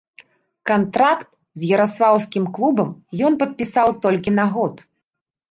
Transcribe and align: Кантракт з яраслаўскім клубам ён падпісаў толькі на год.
Кантракт 0.69 1.27
з 1.59 1.67
яраслаўскім 1.77 2.49
клубам 2.57 2.89
ён 3.31 3.37
падпісаў 3.45 3.87
толькі 4.09 4.37
на 4.41 4.49
год. 4.57 4.85